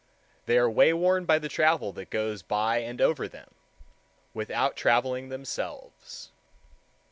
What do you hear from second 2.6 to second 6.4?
and over them, without traveling themselves.